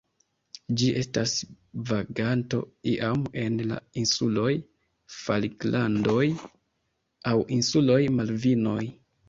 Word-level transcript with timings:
Ĝi 0.81 0.87
estas 1.01 1.33
vaganto 1.89 2.61
iam 2.93 3.27
en 3.43 3.61
la 3.73 3.79
insuloj 4.05 4.49
Falklandoj 5.19 6.27
aŭ 7.35 7.39
insuloj 7.61 8.03
Malvinoj. 8.21 8.83